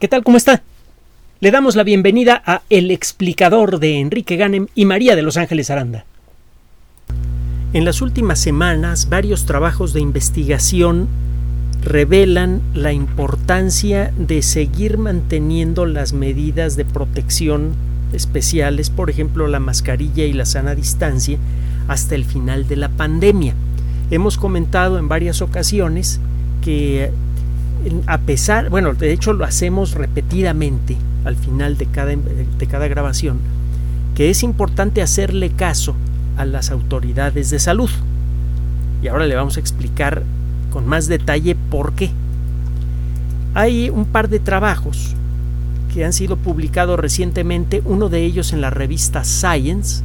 [0.00, 0.24] ¿Qué tal?
[0.24, 0.62] ¿Cómo está?
[1.38, 5.70] Le damos la bienvenida a El explicador de Enrique Ganem y María de Los Ángeles
[5.70, 6.04] Aranda.
[7.72, 11.06] En las últimas semanas, varios trabajos de investigación
[11.80, 17.74] revelan la importancia de seguir manteniendo las medidas de protección
[18.12, 21.38] especiales, por ejemplo la mascarilla y la sana distancia,
[21.86, 23.54] hasta el final de la pandemia.
[24.10, 26.20] Hemos comentado en varias ocasiones
[26.64, 27.12] que
[28.06, 33.38] a pesar, bueno, de hecho lo hacemos repetidamente al final de cada, de cada grabación,
[34.14, 35.94] que es importante hacerle caso
[36.36, 37.90] a las autoridades de salud.
[39.02, 40.22] Y ahora le vamos a explicar
[40.70, 42.10] con más detalle por qué.
[43.54, 45.14] Hay un par de trabajos
[45.92, 50.02] que han sido publicados recientemente, uno de ellos en la revista Science.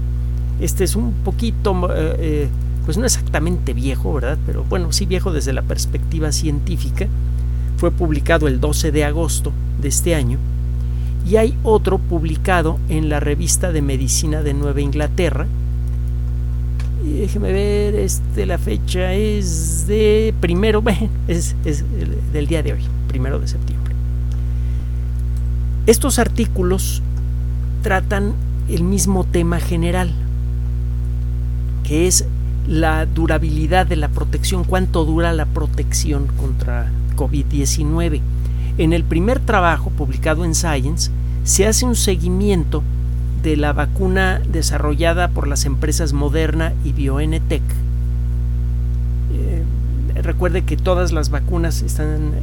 [0.60, 2.48] Este es un poquito, eh, eh,
[2.86, 4.38] pues no exactamente viejo, ¿verdad?
[4.46, 7.08] Pero bueno, sí viejo desde la perspectiva científica.
[7.80, 9.52] Fue publicado el 12 de agosto
[9.82, 10.38] de este año.
[11.28, 15.48] Y hay otro publicado en la revista de Medicina de Nueva Inglaterra,
[17.04, 20.84] déjeme ver, este, la fecha es de primero,
[21.28, 21.84] es, es
[22.34, 23.94] del día de hoy, primero de septiembre.
[25.86, 27.02] Estos artículos
[27.82, 28.34] tratan
[28.70, 30.12] el mismo tema general,
[31.84, 32.26] que es
[32.70, 38.22] la durabilidad de la protección, cuánto dura la protección contra COVID-19.
[38.78, 41.10] En el primer trabajo publicado en Science
[41.44, 42.84] se hace un seguimiento
[43.42, 47.64] de la vacuna desarrollada por las empresas Moderna y BioNTech.
[49.34, 49.64] Eh,
[50.22, 52.34] recuerde que todas las vacunas están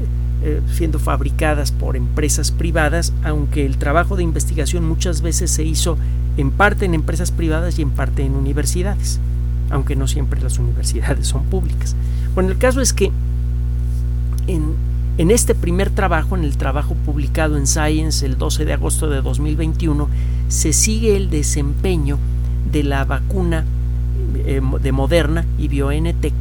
[0.42, 5.98] eh, siendo fabricadas por empresas privadas, aunque el trabajo de investigación muchas veces se hizo
[6.36, 9.20] en parte en empresas privadas y en parte en universidades,
[9.70, 11.96] aunque no siempre las universidades son públicas.
[12.34, 13.10] Bueno, el caso es que
[14.46, 19.22] en, este primer trabajo, en el trabajo publicado en Science el 12 de agosto de
[19.22, 20.08] 2021,
[20.48, 22.18] se sigue el desempeño
[22.70, 23.64] de la vacuna
[24.34, 26.34] eh, de Moderna y BioNTech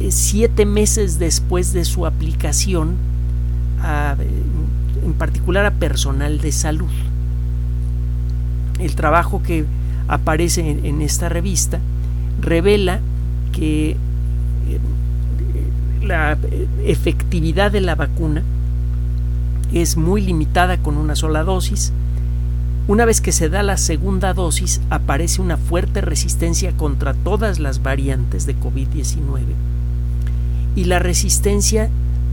[0.00, 2.96] eh, siete meses después de su aplicación,
[5.04, 6.90] en particular a personal de salud.
[8.78, 9.64] El trabajo que
[10.08, 11.80] aparece en, esta revista
[12.40, 13.00] revela
[13.52, 13.96] que eh,
[16.02, 16.38] la
[16.84, 18.42] efectividad de la vacuna
[19.72, 21.92] es muy limitada con una sola dosis,
[22.88, 27.82] una vez que se da la segunda dosis, aparece una fuerte resistencia contra todas las
[27.82, 29.40] variantes de COVID-19
[30.76, 31.90] y la resistencia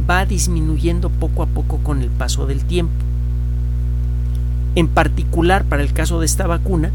[0.08, 2.94] va disminuyendo poco a poco con el paso del tiempo.
[4.76, 6.92] En particular, para el caso de esta vacuna,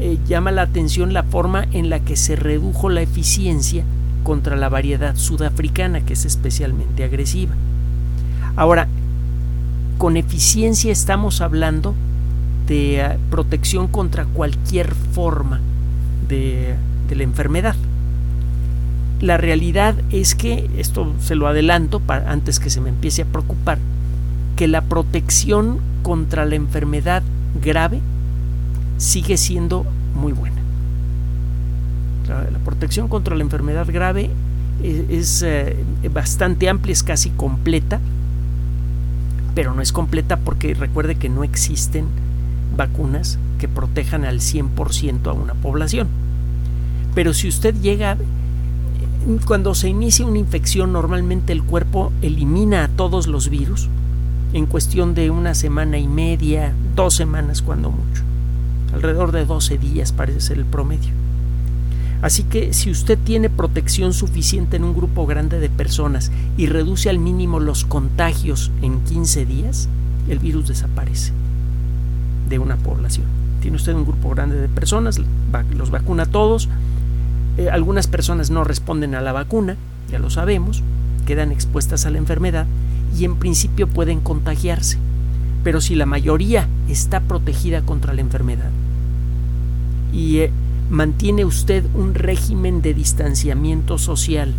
[0.00, 3.84] eh, llama la atención la forma en la que se redujo la eficiencia
[4.24, 7.54] contra la variedad sudafricana, que es especialmente agresiva.
[8.56, 8.88] Ahora,
[9.98, 11.94] con eficiencia estamos hablando
[12.66, 15.60] de eh, protección contra cualquier forma
[16.28, 16.74] de,
[17.14, 17.76] la enfermedad.
[19.20, 23.78] La realidad es que, esto se lo adelanto antes que se me empiece a preocupar,
[24.56, 27.22] que la protección contra la enfermedad
[27.62, 28.00] grave
[28.98, 29.84] sigue siendo
[30.14, 30.56] muy buena.
[32.28, 34.30] La, protección contra la enfermedad grave
[34.82, 35.76] es, eh,
[36.12, 38.00] bastante amplia, es casi completa,
[39.54, 42.06] pero no es completa porque recuerde que no existen
[42.76, 46.08] vacunas que protejan al 100% a una población.
[47.14, 48.16] Pero si usted llega,
[49.46, 53.88] cuando se inicia una infección, normalmente el cuerpo elimina a todos los virus
[54.52, 58.22] en cuestión de una semana y media, dos semanas cuando mucho.
[58.94, 61.10] Alrededor de 12 días parece ser el promedio.
[62.22, 67.10] Así que si usted tiene protección suficiente en un grupo grande de personas y reduce
[67.10, 69.88] al mínimo los contagios en 15 días,
[70.28, 71.32] el virus desaparece
[72.48, 73.26] de una población.
[73.60, 75.20] Tiene usted un grupo grande de personas,
[75.76, 76.68] los vacuna a todos,
[77.58, 79.76] eh, algunas personas no responden a la vacuna,
[80.08, 80.84] ya lo sabemos,
[81.26, 82.66] quedan expuestas a la enfermedad
[83.18, 84.98] y en principio pueden contagiarse.
[85.64, 88.70] Pero si la mayoría está protegida contra la enfermedad
[90.14, 90.50] y eh,
[90.90, 94.54] mantiene usted un régimen de distanciamiento social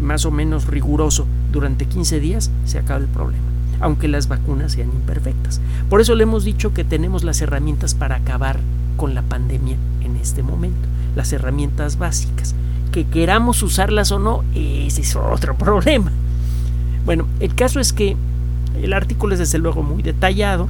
[0.00, 4.90] más o menos riguroso durante 15 días, se acaba el problema aunque las vacunas sean
[4.90, 5.60] imperfectas.
[5.90, 8.60] Por eso le hemos dicho que tenemos las herramientas para acabar
[8.96, 12.54] con la pandemia en este momento, las herramientas básicas.
[12.92, 16.12] Que queramos usarlas o no, ese es otro problema.
[17.04, 18.16] Bueno, el caso es que
[18.80, 20.68] el artículo es desde luego muy detallado,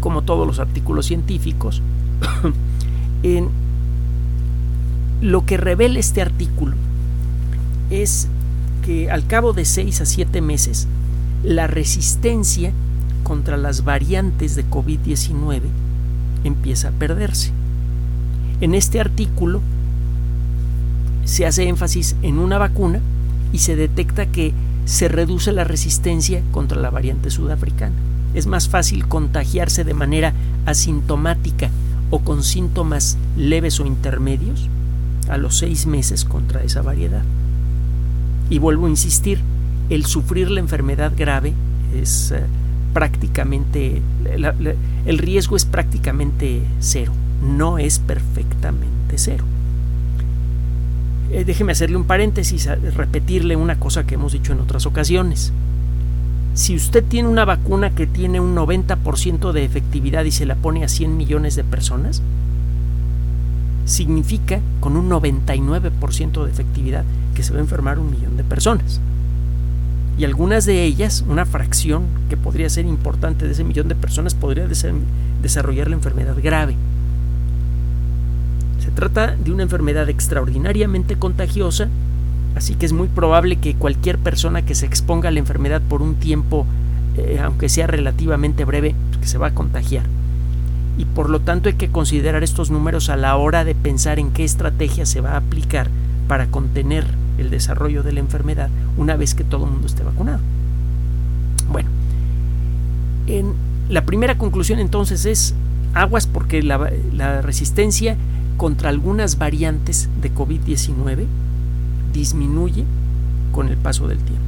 [0.00, 1.82] como todos los artículos científicos.
[5.20, 6.74] lo que revela este artículo
[7.90, 8.28] es
[8.84, 10.88] que al cabo de seis a siete meses
[11.44, 12.72] la resistencia
[13.22, 15.60] contra las variantes de COVID-19
[16.44, 17.52] empieza a perderse.
[18.60, 19.60] En este artículo
[21.24, 23.00] se hace énfasis en una vacuna
[23.52, 24.52] y se detecta que
[24.84, 27.94] se reduce la resistencia contra la variante sudafricana.
[28.34, 30.32] Es más fácil contagiarse de manera
[30.66, 31.70] asintomática
[32.12, 34.68] o con síntomas leves o intermedios
[35.28, 37.22] a los seis meses contra esa variedad.
[38.50, 39.40] Y vuelvo a insistir,
[39.88, 41.54] el sufrir la enfermedad grave
[41.98, 42.42] es eh,
[42.92, 44.02] prácticamente,
[45.06, 47.12] el riesgo es prácticamente cero,
[47.42, 49.44] no es perfectamente cero.
[51.30, 55.50] Eh, déjeme hacerle un paréntesis, repetirle una cosa que hemos dicho en otras ocasiones.
[56.54, 60.84] Si usted tiene una vacuna que tiene un 90% de efectividad y se la pone
[60.84, 62.22] a 100 millones de personas,
[63.86, 67.04] significa con un 99% de efectividad
[67.34, 69.00] que se va a enfermar un millón de personas.
[70.18, 74.34] Y algunas de ellas, una fracción que podría ser importante de ese millón de personas,
[74.34, 74.68] podría
[75.42, 76.76] desarrollar la enfermedad grave.
[78.78, 81.88] Se trata de una enfermedad extraordinariamente contagiosa,
[82.54, 86.02] así que es muy probable que cualquier persona que se exponga a la enfermedad por
[86.02, 86.66] un tiempo,
[87.16, 90.04] eh, aunque sea relativamente breve, que se va a contagiar.
[90.98, 94.30] Y por lo tanto hay que considerar estos números a la hora de pensar en
[94.30, 95.88] qué estrategia se va a aplicar
[96.28, 97.06] para contener
[97.38, 100.40] el desarrollo de la enfermedad una vez que todo el mundo esté vacunado.
[101.70, 101.88] Bueno,
[103.26, 103.54] en
[103.88, 105.54] la primera conclusión entonces es
[105.94, 108.16] aguas porque la, la resistencia
[108.56, 111.26] contra algunas variantes de COVID-19
[112.12, 112.84] disminuye
[113.52, 114.42] con el paso del tiempo.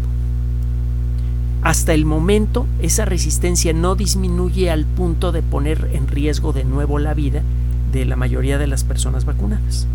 [1.62, 6.98] Hasta el momento, esa resistencia no disminuye al punto de poner en riesgo de nuevo
[6.98, 7.42] la vida
[7.90, 9.86] de la mayoría de las personas vacunadas.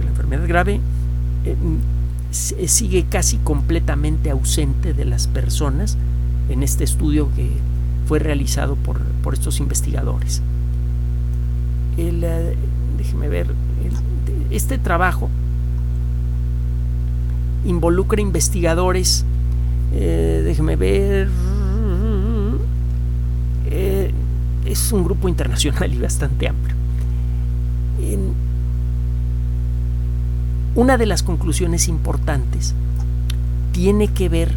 [0.00, 0.80] La enfermedad grave
[1.44, 1.56] eh,
[2.30, 5.98] sigue casi completamente ausente de las personas
[6.48, 7.50] en este estudio que
[8.06, 9.00] fue realizado por,
[9.34, 10.40] estos investigadores.
[11.96, 12.56] Eh,
[12.96, 13.48] déjeme ver,
[14.50, 15.30] este trabajo
[17.64, 19.24] involucra investigadores,
[19.94, 21.28] eh, déjeme ver,
[24.64, 26.76] es un grupo internacional y bastante amplio.
[30.74, 32.74] Una de las conclusiones importantes
[33.72, 34.52] tiene que ver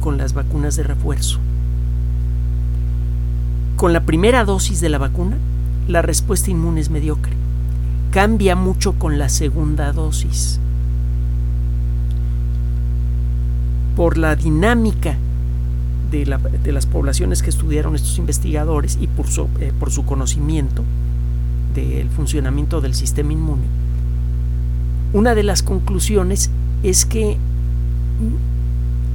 [0.00, 1.38] con las vacunas de refuerzo.
[3.76, 5.36] Con la primera dosis de la vacuna,
[5.88, 7.32] la respuesta inmune es mediocre.
[8.10, 10.60] Cambia mucho con la segunda dosis.
[13.96, 15.16] Por la dinámica
[16.10, 16.26] de,
[16.72, 20.84] las poblaciones que estudiaron estos investigadores y por su, eh, por su conocimiento
[21.74, 23.64] del funcionamiento del sistema inmune,
[25.12, 26.50] una de las conclusiones
[26.82, 27.36] es que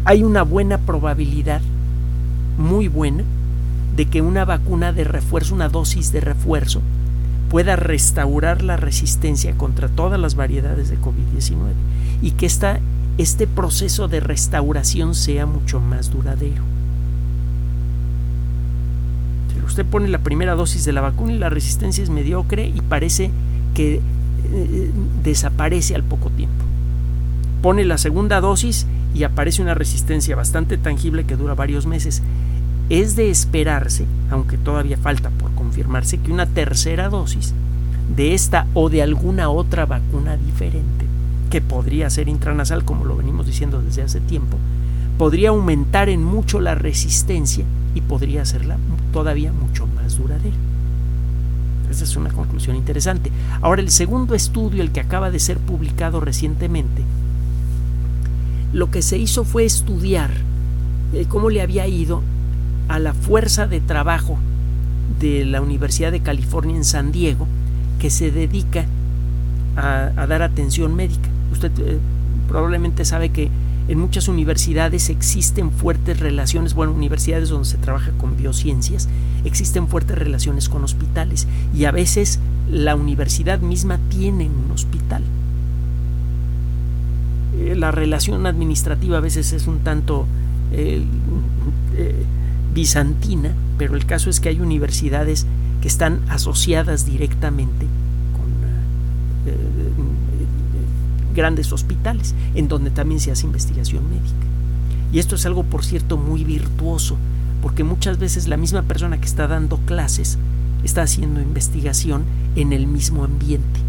[0.05, 1.61] hay una buena probabilidad,
[2.57, 3.23] muy buena,
[3.95, 6.81] de que una vacuna de refuerzo, una dosis de refuerzo,
[7.49, 11.73] pueda restaurar la resistencia contra todas las variedades de COVID-19
[12.21, 12.79] y que esta,
[13.19, 16.63] este proceso de restauración sea mucho más duradero.
[19.65, 23.29] Usted pone la primera dosis de la vacuna y la resistencia es mediocre y parece
[23.73, 26.63] que eh, desaparece al poco tiempo.
[27.61, 32.21] Pone la segunda dosis y aparece una resistencia bastante tangible que dura varios meses.
[32.89, 37.53] Es de esperarse, aunque todavía falta por confirmarse, que una tercera dosis
[38.15, 41.05] de esta o de alguna otra vacuna diferente,
[41.49, 44.57] que podría ser intranasal, como lo venimos diciendo desde hace tiempo,
[45.17, 47.65] podría aumentar en mucho la resistencia
[47.95, 48.77] y podría hacerla
[49.11, 50.55] todavía mucho más duradera.
[51.89, 53.31] Esa es una conclusión interesante.
[53.61, 57.03] Ahora, el segundo estudio, el que acaba de ser publicado recientemente,
[58.73, 60.29] lo que se hizo fue estudiar
[61.13, 62.21] eh, cómo le había ido
[62.87, 64.37] a la fuerza de trabajo
[65.19, 67.47] de la Universidad de California en San Diego,
[67.99, 68.85] que se dedica
[69.75, 71.29] a, dar atención médica.
[71.59, 71.99] Usted eh,
[72.47, 73.51] probablemente sabe que
[73.89, 79.09] en muchas universidades existen fuertes relaciones, bueno, universidades donde se trabaja con biociencias,
[79.43, 82.39] existen fuertes relaciones con hospitales y a veces
[82.71, 85.21] la universidad misma tiene un hospital.
[87.57, 90.27] Eh, la relación administrativa a veces es un tanto
[90.71, 91.03] eh,
[92.73, 95.45] bizantina, pero el caso es que hay universidades
[95.81, 97.85] que están asociadas directamente
[101.39, 104.45] grandes hospitales, en donde también se hace investigación médica.
[105.13, 107.15] Y esto es algo, por cierto, muy virtuoso,
[107.61, 110.37] porque muchas veces la misma persona que está dando clases
[110.83, 112.23] está haciendo investigación
[112.57, 113.79] en el mismo ambiente.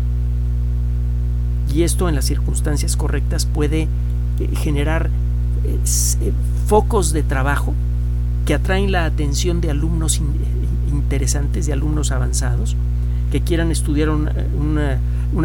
[1.75, 3.89] Y esto en las circunstancias correctas puede eh,
[4.55, 5.11] generar
[6.67, 7.75] focos de trabajo
[8.47, 10.21] que atraen la atención de alumnos
[10.91, 12.77] interesantes, de alumnos avanzados,
[13.31, 14.99] que quieran estudiar una,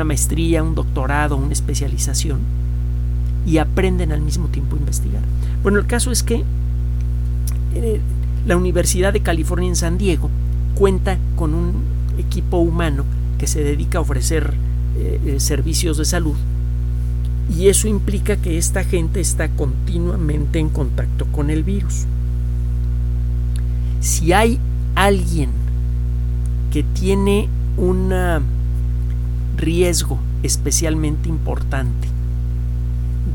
[0.04, 2.40] maestría, un doctorado, una especialización
[3.46, 5.22] y aprenden al mismo tiempo a investigar.
[5.62, 6.44] Bueno, el caso es que
[7.76, 8.00] eh,
[8.46, 10.30] la Universidad de California en San Diego
[10.76, 11.74] cuenta con un
[12.18, 13.04] equipo humano
[13.38, 14.54] que se dedica a ofrecer
[14.98, 16.36] eh, eh, servicios de salud
[17.56, 22.06] y eso implica que esta gente está continuamente en contacto con el virus.
[24.00, 24.60] Si hay
[24.96, 25.50] alguien
[26.72, 28.12] que tiene un
[29.58, 32.08] riesgo especialmente importante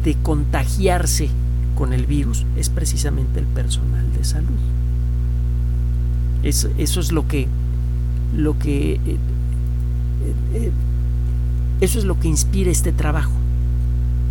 [0.05, 1.29] de contagiarse
[1.75, 4.59] con el virus es precisamente el personal de salud.
[6.43, 7.49] Eso, es lo que,
[8.35, 9.19] lo que eh,
[10.55, 10.73] eh,
[11.81, 13.33] eso es lo que inspira este trabajo.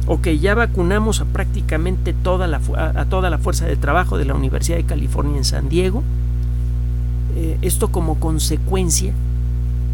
[0.08, 4.34] Ok, ya vacunamos a prácticamente toda la, a toda la fuerza de trabajo de la
[4.34, 6.04] Universidad de California en San Diego.
[7.36, 9.14] Eh, esto como consecuencia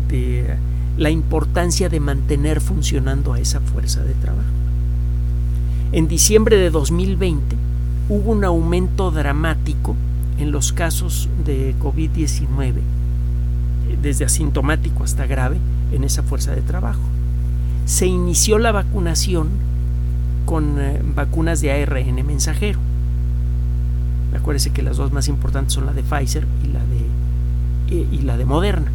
[0.08, 0.56] de
[0.98, 4.50] la importancia de mantener funcionando a esa fuerza de trabajo.
[5.92, 7.56] En diciembre de 2020
[8.10, 9.96] hubo un aumento dramático
[10.40, 12.74] en los casos de COVID-19,
[14.02, 15.58] desde asintomático hasta grave,
[15.92, 17.02] en esa fuerza de trabajo.
[17.86, 19.50] Se inició la vacunación
[20.46, 22.80] con eh, vacunas de ARN mensajero.
[24.36, 28.20] Acuérdense que las dos más importantes son la de Pfizer y la de, eh, y
[28.20, 28.92] la de Moderna.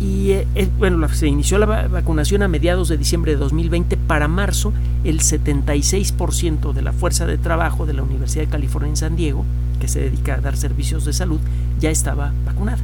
[0.00, 0.46] Y eh,
[0.78, 3.98] bueno, se inició la vacunación a mediados de diciembre de 2020.
[3.98, 4.72] Para marzo,
[5.04, 9.44] el 76% de la fuerza de trabajo de la Universidad de California en San Diego,
[9.78, 11.40] que se dedica a dar servicios de salud,
[11.78, 12.78] ya estaba vacunada.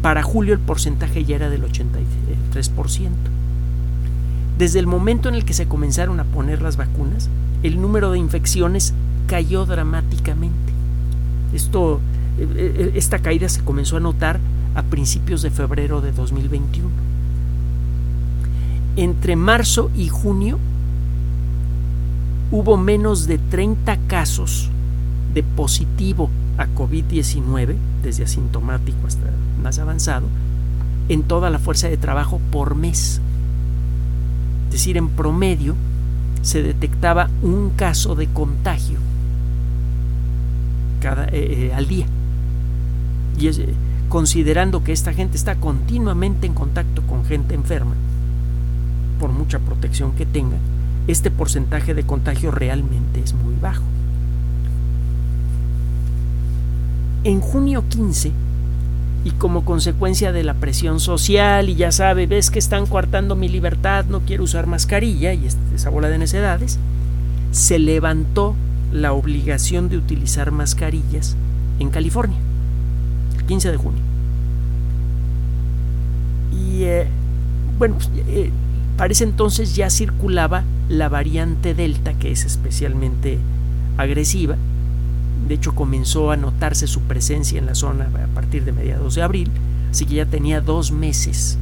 [0.00, 3.10] Para julio el porcentaje ya era del 83%.
[4.58, 7.28] Desde el momento en el que se comenzaron a poner las vacunas,
[7.64, 8.94] el número de infecciones
[9.26, 10.72] cayó dramáticamente.
[11.52, 12.00] Esto,
[12.38, 14.38] eh, eh, esta caída se comenzó a notar
[14.74, 16.88] a principios de febrero de 2021.
[18.96, 20.58] Entre marzo y junio
[22.50, 24.70] hubo menos de 30 casos
[25.32, 29.30] de positivo a COVID-19, desde asintomático hasta
[29.62, 30.26] más avanzado,
[31.08, 33.20] en toda la fuerza de trabajo por mes.
[34.68, 35.74] Es decir, en promedio
[36.42, 38.98] se detectaba un caso de contagio
[41.00, 42.06] cada, eh, eh, al día.
[43.38, 43.60] Y es,
[44.14, 47.96] considerando que esta gente está continuamente en contacto con gente enferma,
[49.18, 50.56] por mucha protección que tenga,
[51.08, 53.82] este porcentaje de contagio realmente es muy bajo.
[57.24, 58.30] En junio 15,
[59.24, 63.48] y como consecuencia de la presión social, y ya sabe, ves que están coartando mi
[63.48, 66.78] libertad, no quiero usar mascarilla, y esa bola de necedades,
[67.50, 68.54] se levantó
[68.92, 71.34] la obligación de utilizar mascarillas
[71.80, 72.43] en California.
[73.46, 74.00] 15 de junio.
[76.52, 77.06] Y eh,
[77.78, 78.50] bueno, pues, eh,
[78.96, 83.38] parece entonces ya circulaba la variante Delta, que es especialmente
[83.96, 84.56] agresiva.
[85.48, 89.22] De hecho, comenzó a notarse su presencia en la zona a partir de mediados de
[89.22, 89.50] abril,
[89.90, 91.58] así que ya tenía dos meses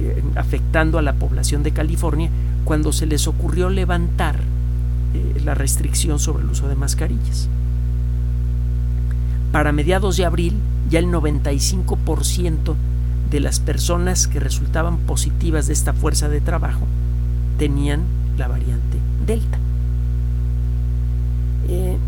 [0.00, 2.30] eh, afectando a la población de California
[2.64, 4.40] cuando se les ocurrió levantar
[5.44, 7.48] la restricción sobre el uso de mascarillas.
[9.52, 10.54] Para mediados de abril,
[10.88, 12.74] ya el 95%
[13.30, 16.86] de las personas que resultaban positivas de esta fuerza de trabajo
[17.58, 18.02] tenían
[18.36, 19.58] la variante Delta.
[21.68, 21.98] Eh,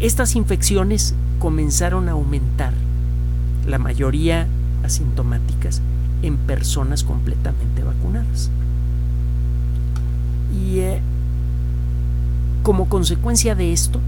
[0.00, 2.72] estas infecciones comenzaron a aumentar,
[3.66, 4.48] la mayoría
[4.82, 5.80] asintomáticas,
[6.22, 8.50] en personas completamente vacunadas.
[10.52, 11.00] Y eh,
[12.64, 14.00] como consecuencia de esto,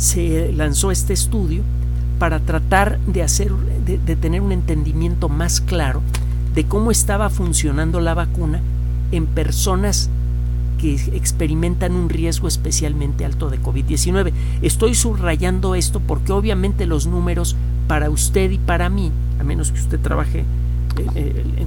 [0.00, 1.62] se lanzó este estudio
[2.18, 6.00] para tratar de hacer de, tener un entendimiento más claro
[6.54, 8.60] de cómo estaba funcionando la vacuna
[9.12, 10.08] en personas
[10.78, 14.32] que experimentan un riesgo especialmente alto de COVID-19.
[14.62, 17.54] Estoy subrayando esto porque obviamente los números
[17.86, 20.44] para usted y para mí, a menos que usted trabaje eh,
[21.14, 21.66] eh,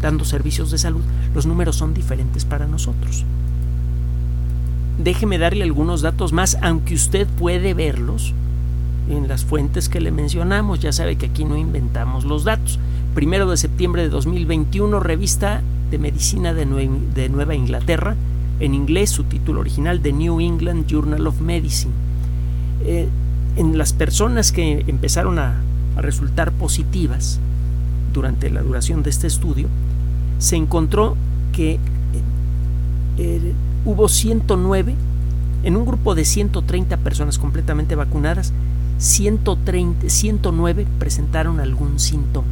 [0.00, 1.02] dando servicios de salud,
[1.34, 3.26] los números son diferentes para nosotros
[4.98, 8.34] déjeme darle algunos datos más, aunque usted puede verlos
[9.08, 10.80] en las fuentes que le mencionamos.
[10.80, 12.78] Ya sabe que aquí no inventamos los datos.
[13.14, 18.16] Primero de septiembre de 2021, revista de medicina de, Nueva Inglaterra,
[18.60, 21.92] en inglés, su título original, The New England Journal of Medicine.
[22.84, 23.08] Eh,
[23.56, 25.62] en las personas que empezaron a,
[25.96, 27.40] resultar positivas
[28.14, 29.66] durante la duración de este estudio,
[30.38, 31.16] se encontró
[31.52, 31.80] que
[33.18, 33.52] eh,
[33.84, 34.94] hubo 109,
[35.62, 38.52] en un grupo de 130 personas completamente vacunadas,
[38.98, 42.48] 130, 109 presentaron algún síntoma,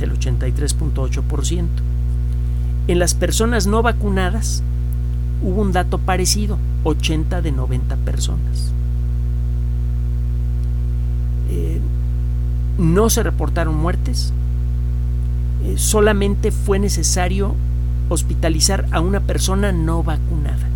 [0.00, 1.66] el 83.8%.
[2.88, 4.62] En las personas no vacunadas
[5.42, 8.72] hubo un dato parecido, 80 de 90 personas.
[11.50, 11.80] Eh,
[12.78, 14.32] no se reportaron muertes,
[15.64, 17.54] eh, solamente fue necesario
[18.08, 20.68] hospitalizar a una persona no vacunada.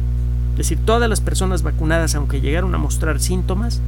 [0.52, 3.80] Es decir, todas las personas vacunadas, aunque llegaron a mostrar síntomas,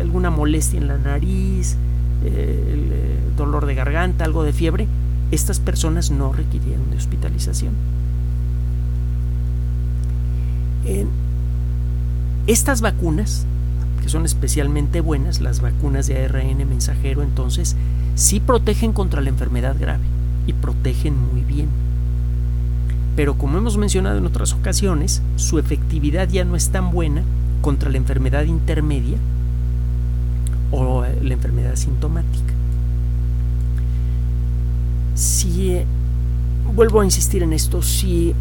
[0.00, 1.76] alguna molestia en la nariz,
[2.24, 4.86] eh, el dolor de garganta, algo de fiebre,
[5.30, 7.74] estas personas no requirieron de hospitalización.
[12.46, 13.44] estas vacunas,
[14.00, 17.74] que son especialmente buenas, las vacunas de ARN mensajero, entonces,
[18.14, 20.04] sí protegen contra la enfermedad grave
[20.46, 21.85] y protegen muy bien.
[23.16, 27.22] Pero como hemos mencionado en otras ocasiones, su efectividad ya no es tan buena
[27.62, 29.16] contra la enfermedad intermedia
[30.70, 32.52] o la enfermedad sintomática.
[35.14, 35.86] Si eh,
[36.74, 38.34] vuelvo a insistir en esto, si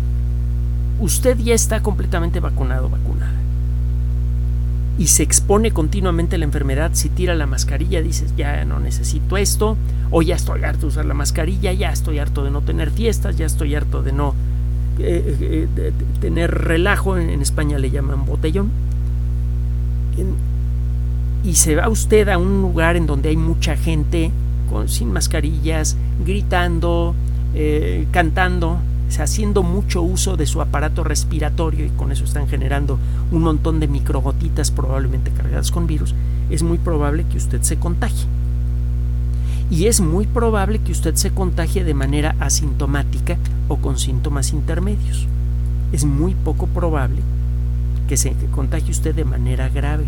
[1.00, 3.32] usted ya está completamente vacunado, vacunada,
[4.98, 9.38] y se expone continuamente a la enfermedad, si tira la mascarilla, dices, ya no necesito
[9.38, 9.78] esto,
[10.12, 13.38] o ya estoy harto de usar la mascarilla, ya estoy harto de no tener fiestas,
[13.38, 14.34] ya estoy harto de no
[15.00, 18.70] eh, eh, tener relajo, en, España le llaman botellón.
[21.44, 24.32] y se va usted a un lugar en donde hay mucha gente
[24.70, 27.14] con, sin mascarillas, gritando,
[27.54, 28.80] eh, cantando,
[29.20, 32.98] haciendo mucho uso de su aparato respiratorio y con eso están generando
[33.32, 36.16] un montón de microgotitas probablemente cargadas con virus,
[36.50, 38.26] es muy probable que usted se contagie.
[39.70, 45.28] Y es muy probable que usted se contagie de manera asintomática o con síntomas intermedios.
[45.92, 47.22] Es muy poco probable
[48.08, 50.06] que se contagie usted de manera grave.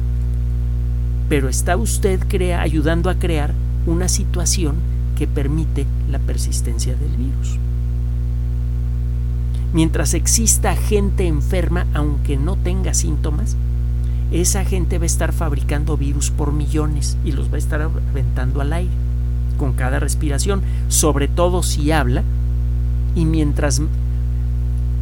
[1.27, 3.53] Pero está usted crea, ayudando a crear
[3.87, 4.75] una situación
[5.17, 7.57] que permite la persistencia del virus.
[9.73, 13.57] Mientras exista gente enferma, aunque no tenga síntomas,
[14.31, 18.61] esa gente va a estar fabricando virus por millones y los va a estar aventando
[18.61, 19.06] al aire
[19.57, 22.23] con cada respiración, sobre todo si habla
[23.15, 23.81] y mientras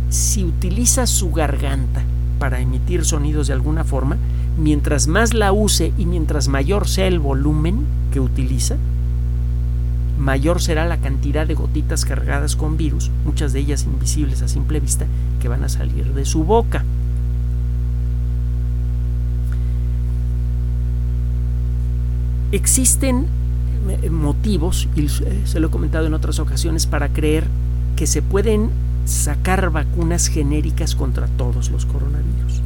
[0.10, 2.04] si utiliza su garganta
[2.40, 4.18] para emitir sonidos de alguna forma,
[4.58, 8.78] mientras más la use y mientras mayor sea el volumen que utiliza,
[10.20, 14.80] mayor será la cantidad de gotitas cargadas con virus, muchas de ellas invisibles a simple
[14.80, 15.06] vista,
[15.42, 16.84] que van a salir de su boca.
[22.52, 23.28] Existen
[24.10, 27.46] motivos, y se lo he comentado en otras ocasiones, para creer
[27.96, 28.70] que se pueden
[29.06, 32.62] sacar vacunas genéricas contra todos los coronavirus.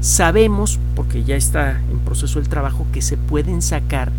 [0.00, 4.12] Sabemos, porque ya está en proceso el trabajo, que se pueden sacar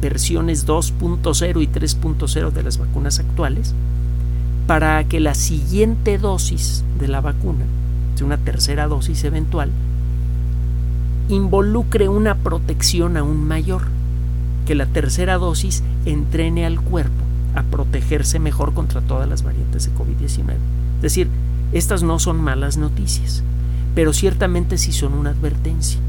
[0.00, 3.74] versiones 2.0 y 3.0 de las vacunas actuales
[4.66, 7.64] para que la siguiente dosis de la vacuna,
[8.22, 9.70] una tercera dosis eventual,
[11.28, 13.82] involucre una protección aún mayor,
[14.66, 19.92] que la tercera dosis entrene al cuerpo a protegerse mejor contra todas las variantes de
[19.92, 20.54] COVID-19.
[20.96, 21.28] Es decir,
[21.72, 23.42] estas no son malas noticias,
[23.94, 26.00] pero ciertamente sí son una advertencia.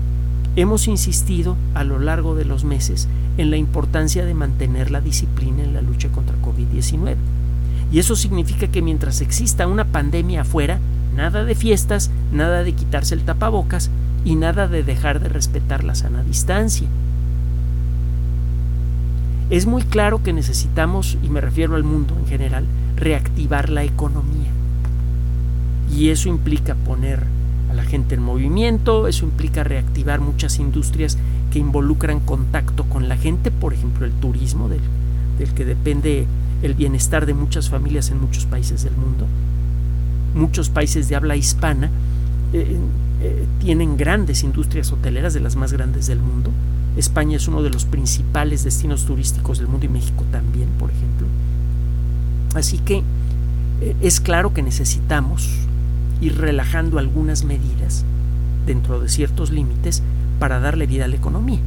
[0.55, 5.63] Hemos insistido a lo largo de los meses en la importancia de mantener la disciplina
[5.63, 7.15] en la lucha contra COVID-19.
[7.91, 10.79] Y eso significa que mientras exista una pandemia afuera,
[11.15, 13.89] nada de fiestas, nada de quitarse el tapabocas
[14.25, 16.87] y nada de dejar de respetar la sana distancia.
[19.51, 22.63] Es muy claro que necesitamos, y me refiero al mundo en general,
[22.95, 24.49] reactivar la economía.
[25.93, 27.25] Y eso implica poner
[27.69, 31.17] a la gente en movimiento, eso implica reactivar muchas industrias
[31.51, 34.79] que involucran contacto con la gente, por ejemplo el turismo, del,
[35.53, 36.27] que depende
[36.61, 39.27] el bienestar de muchas familias en muchos países del mundo.
[40.33, 41.89] Muchos países de habla hispana
[42.53, 42.77] eh,
[43.21, 46.51] eh, tienen grandes industrias hoteleras, de las más grandes del mundo.
[46.97, 51.27] España es uno de los principales destinos turísticos del mundo y México también, por ejemplo.
[52.53, 53.03] Así que
[53.81, 55.49] eh, es claro que necesitamos
[56.19, 58.03] ir relajando algunas medidas
[58.65, 60.03] dentro de ciertos límites
[60.39, 61.59] para darle vida a la economía.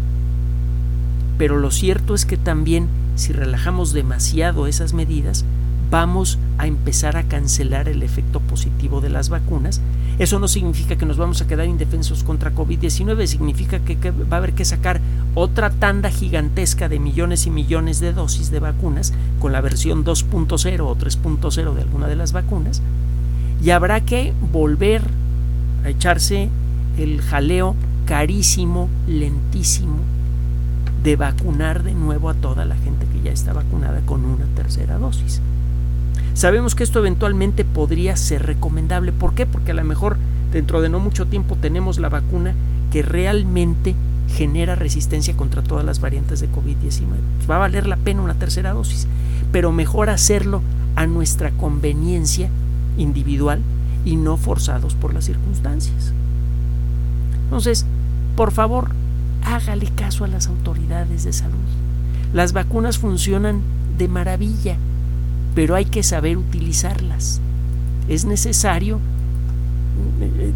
[1.39, 5.45] Pero lo cierto es que también si relajamos demasiado esas medidas,
[5.91, 9.81] vamos a empezar a cancelar el efecto positivo de las vacunas.
[10.19, 14.39] Eso no significa que nos vamos a quedar indefensos contra COVID-19, significa que, va a
[14.39, 15.01] haber que sacar
[15.35, 20.81] otra tanda gigantesca de millones y millones de dosis de vacunas con la versión 2.0
[20.81, 22.83] o 3.0 de alguna de las vacunas
[23.62, 25.03] y habrá que volver
[25.85, 26.49] a echarse
[26.99, 27.75] el jaleo
[28.07, 29.97] carísimo, lentísimo,
[31.03, 34.99] de vacunar de nuevo a toda la gente que ya está vacunada con una tercera
[34.99, 35.40] dosis.
[36.35, 39.12] Sabemos que esto eventualmente podría ser recomendable.
[39.12, 39.47] ¿Por qué?
[39.47, 40.16] Porque a lo mejor
[40.53, 42.55] dentro de no mucho tiempo tenemos la vacuna
[42.90, 43.94] que realmente
[44.29, 47.49] genera resistencia contra todas las variantes de COVID-19.
[47.49, 49.07] Va a valer la pena una tercera dosis,
[49.53, 50.63] pero mejor hacerlo
[50.97, 52.49] a nuestra conveniencia
[52.97, 53.61] individual
[54.05, 56.13] y no forzados por las circunstancias.
[57.45, 57.87] Entonces,
[58.37, 58.91] por favor,
[59.45, 61.55] hágale caso a las autoridades de salud.
[62.33, 63.61] Las vacunas funcionan
[63.97, 64.77] de maravilla,
[65.55, 67.41] pero hay que saber utilizarlas.
[68.09, 68.99] Es necesario
[70.21, 70.53] eh,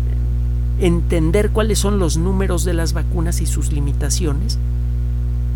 [0.81, 4.59] entender cuáles son los números de las vacunas y sus limitaciones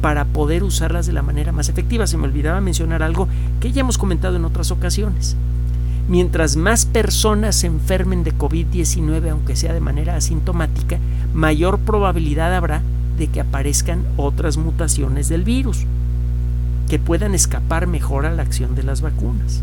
[0.00, 2.06] para poder usarlas de la manera más efectiva.
[2.06, 3.28] Se me olvidaba mencionar algo
[3.60, 5.36] que ya hemos comentado en otras ocasiones.
[6.08, 10.98] Mientras más personas se enfermen de COVID-19, aunque sea de manera asintomática,
[11.32, 12.82] mayor probabilidad habrá
[13.16, 15.86] de que aparezcan otras mutaciones del virus
[16.88, 19.62] que puedan escapar mejor a la acción de las vacunas.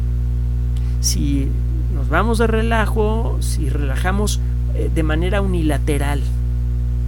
[1.01, 1.47] Si
[1.93, 4.39] nos vamos de relajo, si relajamos
[4.87, 6.21] de manera unilateral,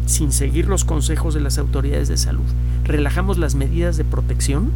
[0.06, 2.44] sin seguir los consejos de las autoridades de salud,
[2.84, 4.72] relajamos las medidas de protección,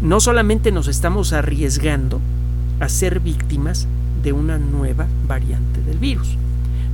[0.00, 2.20] no solamente nos estamos arriesgando
[2.78, 3.88] a ser víctimas
[4.22, 6.36] de una nueva variante del virus,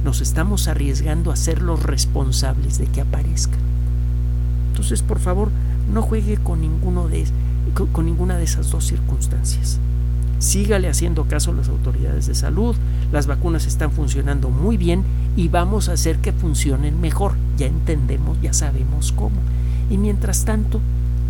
[0.05, 3.59] nos estamos arriesgando a ser los responsables de que aparezca.
[4.71, 5.51] Entonces, por favor,
[5.93, 7.27] no juegue con, ninguno de,
[7.93, 9.79] con ninguna de esas dos circunstancias.
[10.39, 12.77] Sígale haciendo caso a las autoridades de salud,
[13.13, 15.05] las vacunas están funcionando muy bien
[15.37, 17.35] y vamos a hacer que funcionen mejor.
[17.57, 19.37] Ya entendemos, ya sabemos cómo.
[19.91, 20.81] Y mientras tanto,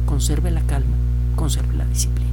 [0.06, 0.96] conserve la calma,
[1.36, 2.24] conserve la disciplina.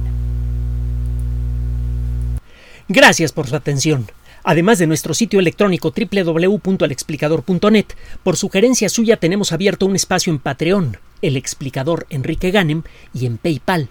[2.88, 4.06] Gracias por su atención.
[4.44, 7.86] Además de nuestro sitio electrónico www.alexplicador.net,
[8.22, 12.82] por sugerencia suya tenemos abierto un espacio en Patreon, el explicador Enrique Ganem,
[13.14, 13.90] y en PayPal,